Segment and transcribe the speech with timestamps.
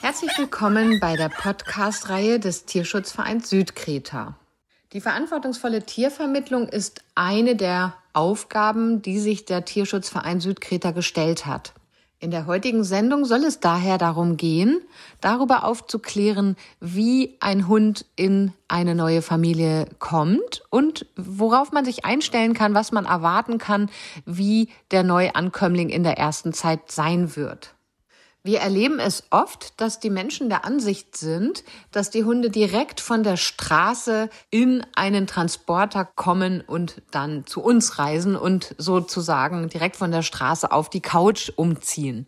[0.00, 4.36] Herzlich willkommen bei der Podcast-Reihe des Tierschutzvereins Südkreta.
[4.92, 11.74] Die verantwortungsvolle Tiervermittlung ist eine der Aufgaben, die sich der Tierschutzverein Südkreta gestellt hat.
[12.18, 14.80] In der heutigen Sendung soll es daher darum gehen,
[15.20, 22.54] darüber aufzuklären, wie ein Hund in eine neue Familie kommt und worauf man sich einstellen
[22.54, 23.90] kann, was man erwarten kann,
[24.24, 27.75] wie der Neuankömmling in der ersten Zeit sein wird.
[28.46, 33.24] Wir erleben es oft, dass die Menschen der Ansicht sind, dass die Hunde direkt von
[33.24, 40.12] der Straße in einen Transporter kommen und dann zu uns reisen und sozusagen direkt von
[40.12, 42.26] der Straße auf die Couch umziehen.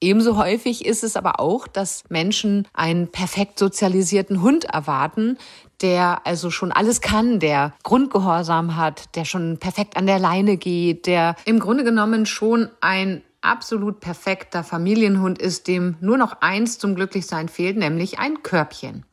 [0.00, 5.38] Ebenso häufig ist es aber auch, dass Menschen einen perfekt sozialisierten Hund erwarten,
[5.82, 11.06] der also schon alles kann, der Grundgehorsam hat, der schon perfekt an der Leine geht,
[11.06, 16.94] der im Grunde genommen schon ein absolut perfekter Familienhund ist, dem nur noch eins zum
[16.94, 19.04] Glücklichsein fehlt, nämlich ein Körbchen.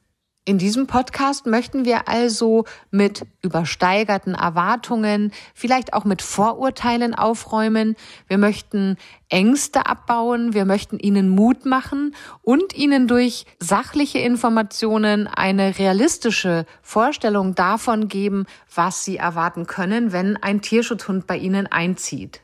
[0.50, 7.96] In diesem Podcast möchten wir also mit übersteigerten Erwartungen, vielleicht auch mit Vorurteilen aufräumen.
[8.28, 8.98] Wir möchten
[9.30, 17.54] Ängste abbauen, wir möchten Ihnen Mut machen und Ihnen durch sachliche Informationen eine realistische Vorstellung
[17.54, 22.42] davon geben, was Sie erwarten können, wenn ein Tierschutzhund bei Ihnen einzieht.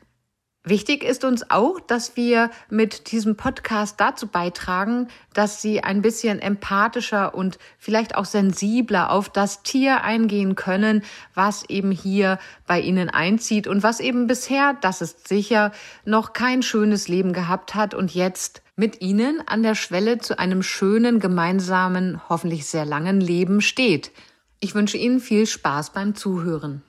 [0.68, 6.40] Wichtig ist uns auch, dass wir mit diesem Podcast dazu beitragen, dass Sie ein bisschen
[6.40, 13.08] empathischer und vielleicht auch sensibler auf das Tier eingehen können, was eben hier bei Ihnen
[13.08, 15.70] einzieht und was eben bisher, das ist sicher,
[16.04, 20.64] noch kein schönes Leben gehabt hat und jetzt mit Ihnen an der Schwelle zu einem
[20.64, 24.10] schönen, gemeinsamen, hoffentlich sehr langen Leben steht.
[24.58, 26.82] Ich wünsche Ihnen viel Spaß beim Zuhören.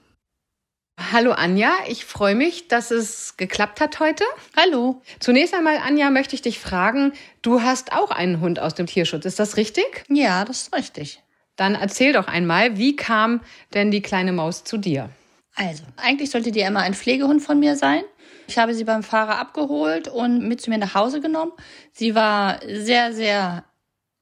[1.00, 4.24] Hallo Anja, ich freue mich, dass es geklappt hat heute.
[4.56, 5.00] Hallo.
[5.20, 9.24] Zunächst einmal, Anja, möchte ich dich fragen, du hast auch einen Hund aus dem Tierschutz,
[9.24, 10.04] ist das richtig?
[10.08, 11.22] Ja, das ist richtig.
[11.54, 13.40] Dann erzähl doch einmal, wie kam
[13.74, 15.08] denn die kleine Maus zu dir?
[15.54, 18.02] Also, eigentlich sollte die Emma ein Pflegehund von mir sein.
[18.48, 21.52] Ich habe sie beim Fahrer abgeholt und mit zu mir nach Hause genommen.
[21.92, 23.64] Sie war sehr, sehr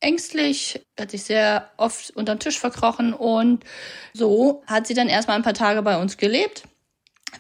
[0.07, 3.65] ängstlich, hat sich sehr oft unter den Tisch verkrochen und
[4.13, 6.63] so hat sie dann erstmal ein paar Tage bei uns gelebt,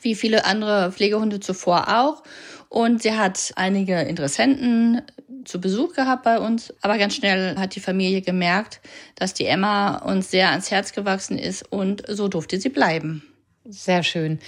[0.03, 2.23] wie viele andere Pflegehunde zuvor auch.
[2.69, 5.03] Und sie hat einige Interessenten
[5.45, 8.81] zu Besuch gehabt bei uns, aber ganz schnell hat die Familie gemerkt,
[9.15, 13.23] dass die Emma uns sehr ans Herz gewachsen ist und so durfte sie bleiben.
[13.65, 14.41] Sehr schön.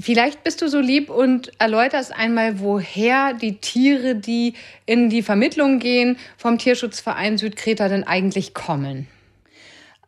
[0.00, 4.54] Vielleicht bist du so lieb und erläuterst einmal, woher die Tiere, die
[4.86, 9.06] in die Vermittlung gehen, vom Tierschutzverein Südkreta denn eigentlich kommen.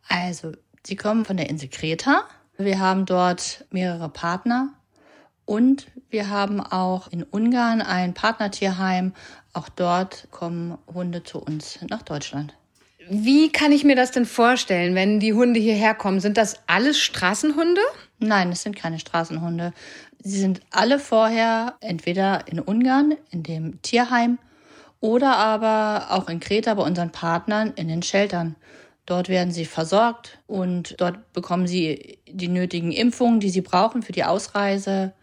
[0.07, 0.51] Also,
[0.85, 2.25] sie kommen von der Insel Kreta.
[2.57, 4.73] Wir haben dort mehrere Partner
[5.45, 9.13] und wir haben auch in Ungarn ein Partnertierheim.
[9.53, 12.55] Auch dort kommen Hunde zu uns nach Deutschland.
[13.07, 16.19] Wie kann ich mir das denn vorstellen, wenn die Hunde hierher kommen?
[16.19, 17.81] Sind das alles Straßenhunde?
[18.19, 19.73] Nein, es sind keine Straßenhunde.
[20.23, 24.39] Sie sind alle vorher entweder in Ungarn, in dem Tierheim,
[25.01, 28.55] oder aber auch in Kreta bei unseren Partnern in den Sheltern.
[29.05, 34.13] Dort werden sie versorgt und dort bekommen sie die nötigen Impfungen, die sie brauchen für
[34.13, 35.13] die Ausreise.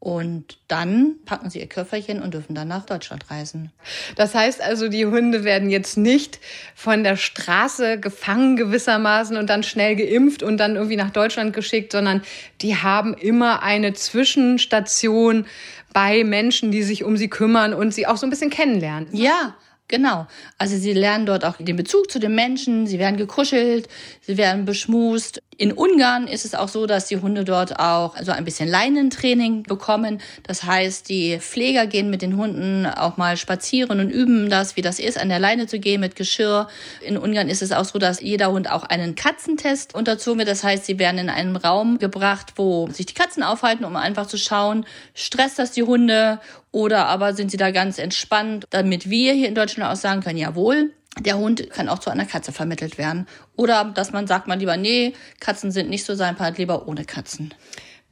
[0.00, 3.70] Und dann packen sie ihr Köfferchen und dürfen dann nach Deutschland reisen.
[4.16, 6.40] Das heißt also, die Hunde werden jetzt nicht
[6.74, 11.92] von der Straße gefangen gewissermaßen und dann schnell geimpft und dann irgendwie nach Deutschland geschickt,
[11.92, 12.22] sondern
[12.62, 15.44] die haben immer eine Zwischenstation
[15.92, 19.06] bei Menschen, die sich um sie kümmern und sie auch so ein bisschen kennenlernen.
[19.12, 19.54] Ja,
[19.90, 20.28] Genau.
[20.56, 23.88] Also sie lernen dort auch den Bezug zu den Menschen, sie werden gekuschelt,
[24.20, 25.42] sie werden beschmust.
[25.56, 29.64] In Ungarn ist es auch so, dass die Hunde dort auch so ein bisschen Leinentraining
[29.64, 30.20] bekommen.
[30.44, 34.80] Das heißt, die Pfleger gehen mit den Hunden auch mal spazieren und üben das, wie
[34.80, 36.68] das ist, an der Leine zu gehen mit Geschirr.
[37.00, 40.48] In Ungarn ist es auch so, dass jeder Hund auch einen Katzentest unterzogen wird.
[40.48, 44.28] Das heißt, sie werden in einen Raum gebracht, wo sich die Katzen aufhalten, um einfach
[44.28, 46.38] zu schauen, stresst das die Hunde
[46.72, 50.38] oder aber sind sie da ganz entspannt, damit wir hier in Deutschland auch sagen können,
[50.38, 53.26] jawohl, der Hund kann auch zu einer Katze vermittelt werden.
[53.56, 57.04] Oder dass man sagt man lieber, nee, Katzen sind nicht so sein Part, lieber ohne
[57.04, 57.52] Katzen.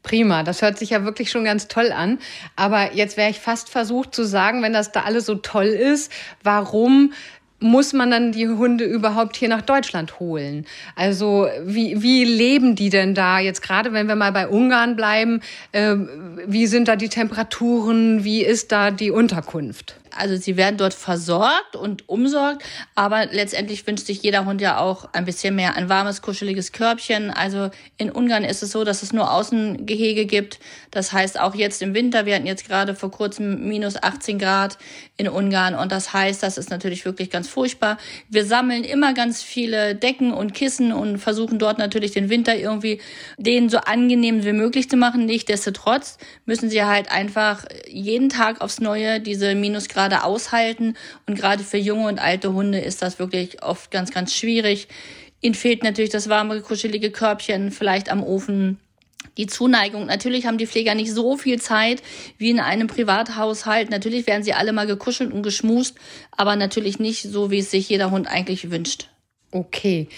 [0.03, 2.19] Prima, das hört sich ja wirklich schon ganz toll an.
[2.56, 6.11] Aber jetzt wäre ich fast versucht zu sagen, wenn das da alles so toll ist,
[6.43, 7.12] warum
[7.61, 10.67] muss man dann die Hunde überhaupt hier nach Deutschland holen?
[10.95, 15.41] Also wie, wie leben die denn da jetzt gerade, wenn wir mal bei Ungarn bleiben?
[15.73, 15.97] Äh,
[16.47, 18.25] wie sind da die Temperaturen?
[18.25, 19.97] Wie ist da die Unterkunft?
[20.17, 22.63] Also sie werden dort versorgt und umsorgt,
[22.95, 27.31] aber letztendlich wünscht sich jeder Hund ja auch ein bisschen mehr ein warmes, kuscheliges Körbchen.
[27.31, 30.59] Also in Ungarn ist es so, dass es nur Außengehege gibt.
[30.91, 34.79] Das heißt auch jetzt im Winter, wir hatten jetzt gerade vor kurzem minus 18 Grad
[35.17, 37.99] in Ungarn und das heißt, das ist natürlich wirklich ganz furchtbar.
[38.29, 43.01] Wir sammeln immer ganz viele Decken und Kissen und versuchen dort natürlich den Winter irgendwie
[43.37, 45.27] denen so angenehm wie möglich zu machen.
[45.27, 49.55] Nichtsdestotrotz müssen sie halt einfach jeden Tag aufs Neue diese
[49.99, 50.95] Minusgrade aushalten.
[51.27, 54.89] Und gerade für junge und alte Hunde ist das wirklich oft ganz, ganz schwierig.
[55.41, 58.79] Ihnen fehlt natürlich das warme, kuschelige Körbchen, vielleicht am Ofen
[59.37, 60.06] die Zuneigung.
[60.06, 62.03] Natürlich haben die Pfleger nicht so viel Zeit
[62.39, 63.91] wie in einem Privathaushalt.
[63.91, 65.97] Natürlich werden sie alle mal gekuschelt und geschmust,
[66.33, 69.11] aber natürlich nicht so, wie es sich jeder Hund eigentlich wünscht.
[69.50, 70.09] Okay.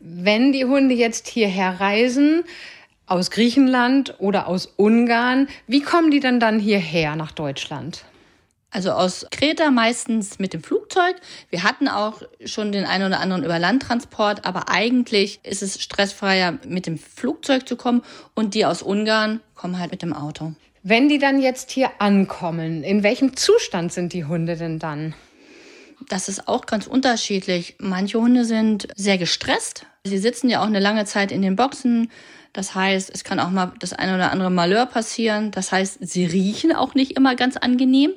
[0.00, 2.42] Wenn die Hunde jetzt hierher reisen,
[3.06, 8.04] aus Griechenland oder aus Ungarn, wie kommen die denn dann hierher nach Deutschland?
[8.70, 11.16] Also aus Kreta meistens mit dem Flugzeug.
[11.50, 16.86] Wir hatten auch schon den einen oder anderen Überlandtransport, aber eigentlich ist es stressfreier, mit
[16.86, 18.02] dem Flugzeug zu kommen
[18.34, 20.54] und die aus Ungarn kommen halt mit dem Auto.
[20.82, 25.14] Wenn die dann jetzt hier ankommen, in welchem Zustand sind die Hunde denn dann?
[26.08, 27.74] Das ist auch ganz unterschiedlich.
[27.78, 29.84] Manche Hunde sind sehr gestresst.
[30.04, 32.10] Sie sitzen ja auch eine lange Zeit in den Boxen.
[32.52, 35.50] Das heißt, es kann auch mal das eine oder andere Malheur passieren.
[35.50, 38.12] Das heißt, sie riechen auch nicht immer ganz angenehm.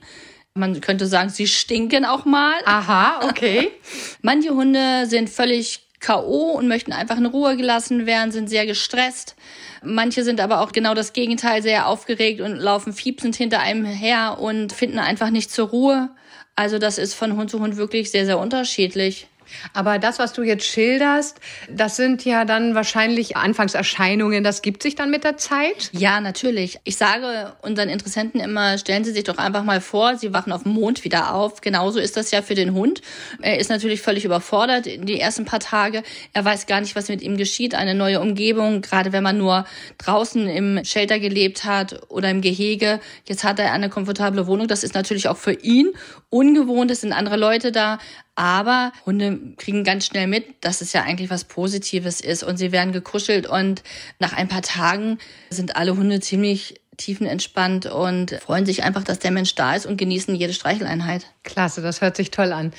[0.55, 2.53] Man könnte sagen, sie stinken auch mal.
[2.65, 3.71] Aha, okay.
[4.21, 6.51] Manche Hunde sind völlig K.O.
[6.51, 9.35] und möchten einfach in Ruhe gelassen werden, sind sehr gestresst.
[9.83, 14.37] Manche sind aber auch genau das Gegenteil, sehr aufgeregt und laufen fiepsend hinter einem her
[14.39, 16.09] und finden einfach nicht zur Ruhe.
[16.55, 19.27] Also das ist von Hund zu Hund wirklich sehr, sehr unterschiedlich.
[19.73, 24.43] Aber das, was du jetzt schilderst, das sind ja dann wahrscheinlich Anfangserscheinungen.
[24.43, 25.89] Das gibt sich dann mit der Zeit?
[25.91, 26.79] Ja, natürlich.
[26.83, 30.63] Ich sage unseren Interessenten immer, stellen Sie sich doch einfach mal vor, Sie wachen auf
[30.63, 31.61] dem Mond wieder auf.
[31.61, 33.01] Genauso ist das ja für den Hund.
[33.41, 36.03] Er ist natürlich völlig überfordert in die ersten paar Tage.
[36.33, 37.75] Er weiß gar nicht, was mit ihm geschieht.
[37.75, 39.65] Eine neue Umgebung, gerade wenn man nur
[39.97, 42.99] draußen im Shelter gelebt hat oder im Gehege.
[43.25, 44.67] Jetzt hat er eine komfortable Wohnung.
[44.67, 45.91] Das ist natürlich auch für ihn
[46.29, 46.91] ungewohnt.
[46.91, 47.99] Es sind andere Leute da.
[48.35, 52.71] Aber Hunde kriegen ganz schnell mit, dass es ja eigentlich was Positives ist und sie
[52.71, 53.83] werden gekuschelt und
[54.19, 55.19] nach ein paar Tagen
[55.51, 59.97] sind alle Hunde ziemlich tiefenentspannt und freuen sich einfach, dass der Mensch da ist und
[59.97, 61.27] genießen jede Streicheleinheit.
[61.43, 62.73] Klasse, das hört sich toll an.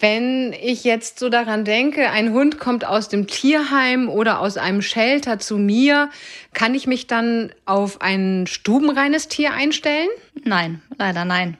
[0.00, 4.82] Wenn ich jetzt so daran denke, ein Hund kommt aus dem Tierheim oder aus einem
[4.82, 6.10] Shelter zu mir,
[6.52, 10.08] kann ich mich dann auf ein stubenreines Tier einstellen?
[10.44, 11.58] Nein, leider nein.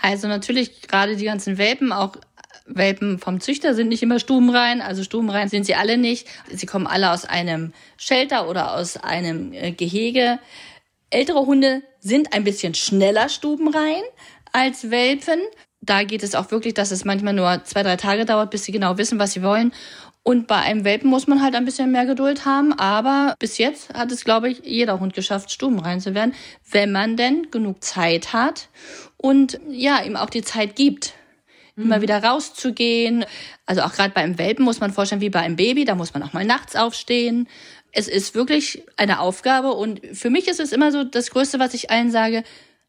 [0.00, 2.16] Also natürlich gerade die ganzen Welpen, auch
[2.66, 6.28] Welpen vom Züchter sind nicht immer stubenrein, also stubenrein sind sie alle nicht.
[6.50, 10.38] Sie kommen alle aus einem Shelter oder aus einem äh, Gehege.
[11.10, 14.02] Ältere Hunde sind ein bisschen schneller stubenrein
[14.52, 15.40] als Welpen.
[15.80, 18.72] Da geht es auch wirklich, dass es manchmal nur zwei, drei Tage dauert, bis sie
[18.72, 19.72] genau wissen, was sie wollen.
[20.28, 22.74] Und bei einem Welpen muss man halt ein bisschen mehr Geduld haben.
[22.74, 26.34] Aber bis jetzt hat es, glaube ich, jeder Hund geschafft, stubenrein zu werden,
[26.70, 28.68] wenn man denn genug Zeit hat
[29.16, 31.14] und ja, ihm auch die Zeit gibt,
[31.76, 31.84] mhm.
[31.84, 33.24] immer wieder rauszugehen.
[33.64, 36.22] Also auch gerade beim Welpen muss man vorstellen, wie bei einem Baby, da muss man
[36.22, 37.48] auch mal nachts aufstehen.
[37.92, 41.72] Es ist wirklich eine Aufgabe und für mich ist es immer so das Größte, was
[41.72, 42.44] ich allen sage,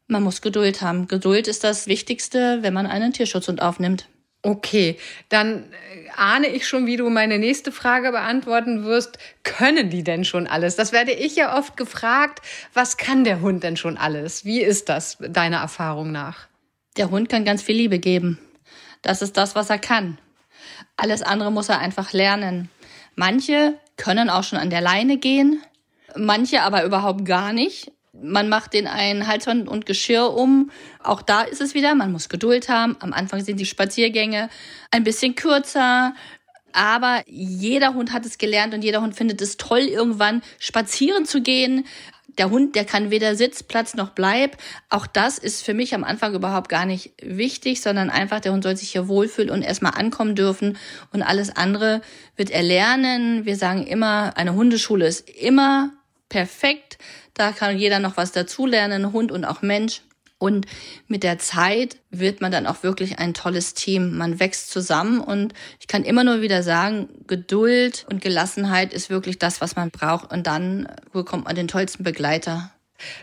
[0.08, 1.08] man muss Geduld haben.
[1.08, 4.08] Geduld ist das Wichtigste, wenn man einen Tierschutzhund aufnimmt.
[4.42, 4.96] Okay,
[5.28, 9.18] dann äh, ahne ich schon, wie du meine nächste Frage beantworten wirst.
[9.42, 10.76] Können die denn schon alles?
[10.76, 12.40] Das werde ich ja oft gefragt.
[12.72, 14.46] Was kann der Hund denn schon alles?
[14.46, 16.48] Wie ist das deiner Erfahrung nach?
[16.96, 18.38] Der Hund kann ganz viel Liebe geben.
[19.02, 20.18] Das ist das, was er kann.
[20.96, 22.70] Alles andere muss er einfach lernen.
[23.16, 25.62] Manche können auch schon an der Leine gehen,
[26.16, 27.92] manche aber überhaupt gar nicht.
[28.22, 30.70] Man macht den einen Halsband und Geschirr um.
[31.02, 32.96] Auch da ist es wieder, man muss Geduld haben.
[33.00, 34.48] Am Anfang sind die Spaziergänge
[34.90, 36.14] ein bisschen kürzer.
[36.72, 41.42] Aber jeder Hund hat es gelernt und jeder Hund findet es toll, irgendwann spazieren zu
[41.42, 41.86] gehen.
[42.38, 44.56] Der Hund, der kann weder Sitzplatz noch Bleib.
[44.88, 48.62] Auch das ist für mich am Anfang überhaupt gar nicht wichtig, sondern einfach, der Hund
[48.62, 50.78] soll sich hier wohlfühlen und erstmal ankommen dürfen.
[51.12, 52.02] Und alles andere
[52.36, 53.44] wird er lernen.
[53.46, 55.90] Wir sagen immer, eine Hundeschule ist immer
[56.30, 56.96] perfekt.
[57.34, 60.00] Da kann jeder noch was dazulernen, Hund und auch Mensch.
[60.38, 60.64] Und
[61.06, 64.16] mit der Zeit wird man dann auch wirklich ein tolles Team.
[64.16, 69.38] Man wächst zusammen und ich kann immer nur wieder sagen, Geduld und Gelassenheit ist wirklich
[69.38, 70.32] das, was man braucht.
[70.32, 72.72] Und dann bekommt man den tollsten Begleiter.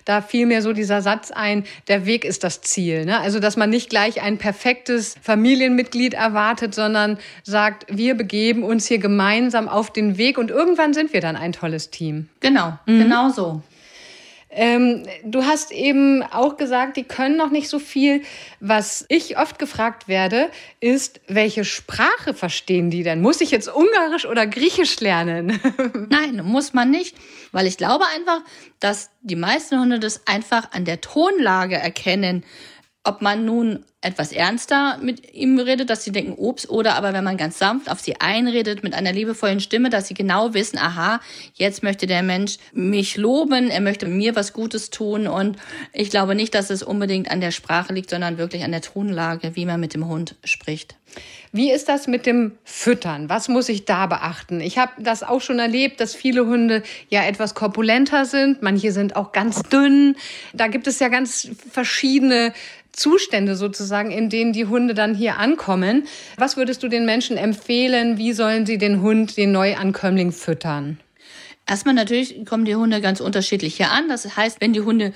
[0.05, 3.05] Da fiel mir so dieser Satz ein, der Weg ist das Ziel.
[3.05, 3.19] Ne?
[3.19, 8.99] Also, dass man nicht gleich ein perfektes Familienmitglied erwartet, sondern sagt, wir begeben uns hier
[8.99, 12.29] gemeinsam auf den Weg und irgendwann sind wir dann ein tolles Team.
[12.39, 12.99] Genau, mhm.
[12.99, 13.61] genau so.
[14.49, 18.21] Ähm, du hast eben auch gesagt, die können noch nicht so viel.
[18.59, 20.49] Was ich oft gefragt werde,
[20.79, 23.21] ist, welche Sprache verstehen die denn?
[23.21, 25.59] Muss ich jetzt Ungarisch oder Griechisch lernen?
[26.09, 27.15] Nein, muss man nicht,
[27.51, 28.41] weil ich glaube einfach,
[28.79, 32.43] dass die meisten Hunde das einfach an der Tonlage erkennen
[33.07, 37.23] ob man nun etwas ernster mit ihm redet, dass sie denken, ups, oder aber wenn
[37.23, 41.19] man ganz sanft auf sie einredet mit einer liebevollen Stimme, dass sie genau wissen, aha,
[41.53, 45.57] jetzt möchte der Mensch mich loben, er möchte mir was Gutes tun und
[45.93, 49.55] ich glaube nicht, dass es unbedingt an der Sprache liegt, sondern wirklich an der Tonlage,
[49.55, 50.95] wie man mit dem Hund spricht.
[51.51, 53.29] Wie ist das mit dem Füttern?
[53.29, 54.59] Was muss ich da beachten?
[54.59, 59.15] Ich habe das auch schon erlebt, dass viele Hunde ja etwas korpulenter sind, manche sind
[59.15, 60.15] auch ganz dünn.
[60.53, 62.53] Da gibt es ja ganz verschiedene
[62.91, 66.05] Zustände sozusagen, in denen die Hunde dann hier ankommen.
[66.37, 68.17] Was würdest du den Menschen empfehlen?
[68.17, 70.99] Wie sollen sie den Hund, den Neuankömmling füttern?
[71.67, 74.07] Erstmal natürlich kommen die Hunde ganz unterschiedlich hier an.
[74.07, 75.11] Das heißt, wenn die Hunde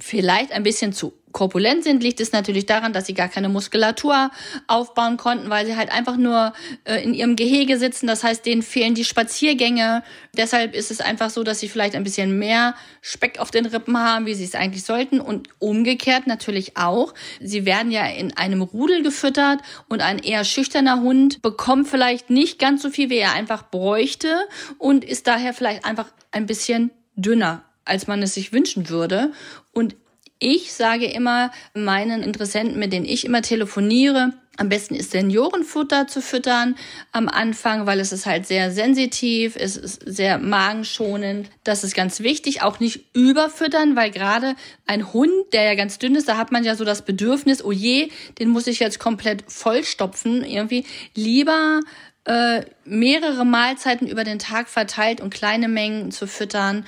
[0.00, 4.30] vielleicht ein bisschen zu korpulent sind, liegt es natürlich daran, dass sie gar keine Muskulatur
[4.66, 6.52] aufbauen konnten, weil sie halt einfach nur
[6.84, 8.06] äh, in ihrem Gehege sitzen.
[8.06, 10.02] Das heißt, denen fehlen die Spaziergänge.
[10.36, 13.98] Deshalb ist es einfach so, dass sie vielleicht ein bisschen mehr Speck auf den Rippen
[13.98, 15.20] haben, wie sie es eigentlich sollten.
[15.20, 17.12] Und umgekehrt natürlich auch.
[17.40, 22.58] Sie werden ja in einem Rudel gefüttert und ein eher schüchterner Hund bekommt vielleicht nicht
[22.58, 27.67] ganz so viel, wie er einfach bräuchte und ist daher vielleicht einfach ein bisschen dünner
[27.88, 29.32] als man es sich wünschen würde.
[29.72, 29.96] Und
[30.38, 36.20] ich sage immer meinen Interessenten, mit denen ich immer telefoniere, am besten ist Seniorenfutter zu
[36.20, 36.74] füttern
[37.12, 41.48] am Anfang, weil es ist halt sehr sensitiv, es ist sehr magenschonend.
[41.62, 42.60] Das ist ganz wichtig.
[42.62, 46.64] Auch nicht überfüttern, weil gerade ein Hund, der ja ganz dünn ist, da hat man
[46.64, 50.42] ja so das Bedürfnis, oh je, den muss ich jetzt komplett vollstopfen.
[50.42, 51.78] Irgendwie lieber
[52.24, 56.84] äh, mehrere Mahlzeiten über den Tag verteilt und kleine Mengen zu füttern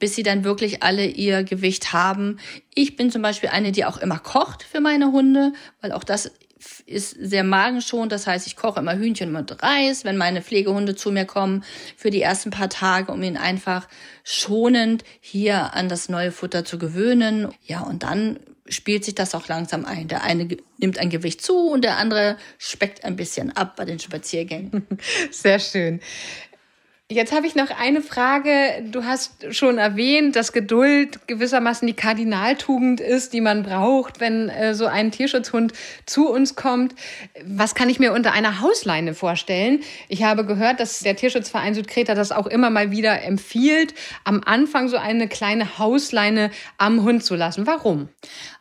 [0.00, 2.40] bis sie dann wirklich alle ihr Gewicht haben.
[2.74, 6.32] Ich bin zum Beispiel eine, die auch immer kocht für meine Hunde, weil auch das
[6.86, 8.12] ist sehr magenschonend.
[8.12, 11.64] Das heißt, ich koche immer Hühnchen mit Reis, wenn meine Pflegehunde zu mir kommen
[11.96, 13.88] für die ersten paar Tage, um ihn einfach
[14.24, 17.48] schonend hier an das neue Futter zu gewöhnen.
[17.64, 20.08] Ja, und dann spielt sich das auch langsam ein.
[20.08, 23.98] Der eine nimmt ein Gewicht zu und der andere speckt ein bisschen ab bei den
[23.98, 24.86] Spaziergängen.
[25.30, 26.00] Sehr schön.
[27.12, 28.84] Jetzt habe ich noch eine Frage.
[28.88, 34.76] Du hast schon erwähnt, dass Geduld gewissermaßen die Kardinaltugend ist, die man braucht, wenn äh,
[34.76, 35.72] so ein Tierschutzhund
[36.06, 36.94] zu uns kommt.
[37.44, 39.80] Was kann ich mir unter einer Hausleine vorstellen?
[40.08, 44.86] Ich habe gehört, dass der Tierschutzverein Südkreta das auch immer mal wieder empfiehlt, am Anfang
[44.86, 47.66] so eine kleine Hausleine am Hund zu lassen.
[47.66, 48.08] Warum?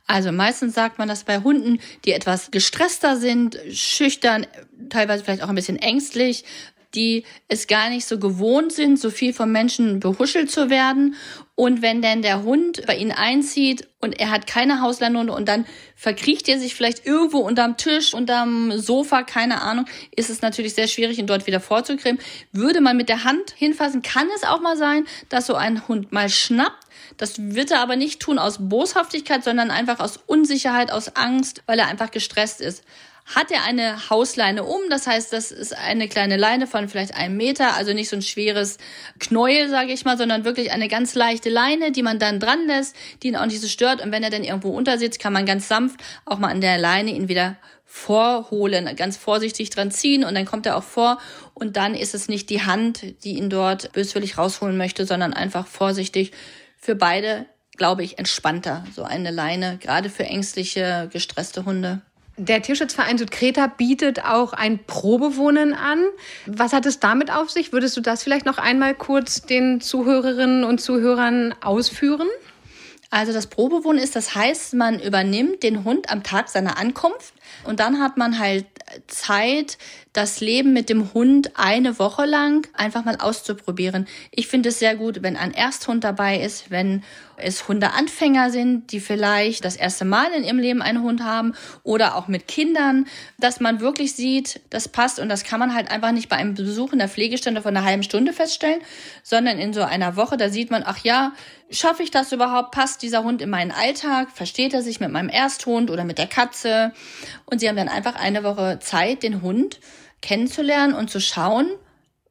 [0.08, 4.48] Also meistens sagt man das bei Hunden, die etwas gestresster sind, schüchtern,
[4.89, 6.46] teilweise vielleicht auch ein bisschen ängstlich,
[6.96, 11.15] die es gar nicht so gewohnt sind, so viel vom Menschen behuschelt zu werden.
[11.55, 15.65] Und wenn denn der Hund bei ihnen einzieht und er hat keine Hauslandhunde und dann
[15.96, 20.88] verkriecht er sich vielleicht irgendwo unterm Tisch, unterm Sofa, keine Ahnung, ist es natürlich sehr
[20.88, 22.19] schwierig, ihn dort wieder vorzukriegen.
[22.53, 26.12] Würde man mit der Hand hinfassen, kann es auch mal sein, dass so ein Hund
[26.12, 26.86] mal schnappt.
[27.17, 31.77] Das wird er aber nicht tun aus Boshaftigkeit, sondern einfach aus Unsicherheit, aus Angst, weil
[31.77, 32.84] er einfach gestresst ist
[33.36, 34.81] hat er eine Hausleine um.
[34.89, 38.24] Das heißt, das ist eine kleine Leine von vielleicht einem Meter, also nicht so ein
[38.24, 38.77] schweres
[39.19, 42.95] Knäuel, sage ich mal, sondern wirklich eine ganz leichte Leine, die man dann dran lässt,
[43.21, 44.01] die ihn auch nicht so stört.
[44.03, 47.12] Und wenn er dann irgendwo untersitzt, kann man ganz sanft auch mal an der Leine
[47.12, 51.17] ihn wieder vorholen, ganz vorsichtig dran ziehen und dann kommt er auch vor
[51.55, 55.65] und dann ist es nicht die Hand, die ihn dort böswillig rausholen möchte, sondern einfach
[55.65, 56.31] vorsichtig
[56.77, 62.03] für beide, glaube ich, entspannter, so eine Leine, gerade für ängstliche, gestresste Hunde.
[62.41, 66.05] Der Tierschutzverein Südkreta bietet auch ein Probewohnen an.
[66.46, 67.74] Was hat es damit auf sich?
[67.74, 72.29] Würdest du das vielleicht noch einmal kurz den Zuhörerinnen und Zuhörern ausführen?
[73.10, 77.34] Also das Probewohnen ist, das heißt, man übernimmt den Hund am Tag seiner Ankunft
[77.65, 78.65] und dann hat man halt
[79.08, 79.77] Zeit,
[80.19, 84.05] das Leben mit dem Hund eine Woche lang einfach mal auszuprobieren.
[84.31, 87.03] Ich finde es sehr gut, wenn ein Ersthund dabei ist, wenn
[87.38, 92.15] es Hundeanfänger sind, die vielleicht das erste Mal in ihrem Leben einen Hund haben oder
[92.15, 93.07] auch mit Kindern,
[93.38, 96.53] dass man wirklich sieht, das passt und das kann man halt einfach nicht bei einem
[96.53, 98.81] Besuch in der Pflegestunde von einer halben Stunde feststellen,
[99.23, 101.31] sondern in so einer Woche, da sieht man, ach ja,
[101.71, 102.71] schaffe ich das überhaupt?
[102.71, 104.31] Passt dieser Hund in meinen Alltag?
[104.33, 106.91] Versteht er sich mit meinem Ersthund oder mit der Katze?
[107.45, 109.79] Und sie haben dann einfach eine Woche Zeit, den Hund
[110.21, 111.69] kennenzulernen und zu schauen,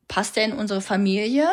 [0.09, 1.49] passt er in unsere Familie?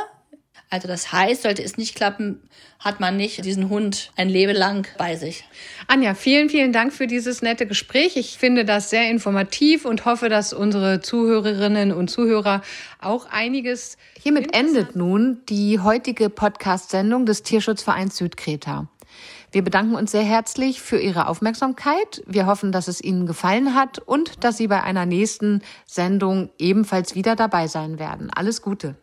[0.69, 2.41] Also das heißt, sollte es nicht klappen,
[2.79, 5.43] hat man nicht diesen Hund ein Leben lang bei sich.
[5.87, 8.17] Anja, vielen, vielen Dank für dieses nette Gespräch.
[8.17, 12.61] Ich finde das sehr informativ und hoffe, dass unsere Zuhörerinnen und Zuhörer
[12.99, 13.97] auch einiges.
[14.21, 18.87] Hiermit endet nun die heutige Podcast-Sendung des Tierschutzvereins Südkreta.
[19.55, 22.21] Wir bedanken uns sehr herzlich für Ihre Aufmerksamkeit.
[22.27, 27.15] Wir hoffen, dass es Ihnen gefallen hat und dass Sie bei einer nächsten Sendung ebenfalls
[27.15, 28.29] wieder dabei sein werden.
[28.29, 28.95] Alles Gute.